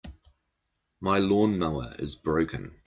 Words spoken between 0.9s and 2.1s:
My lawn-mower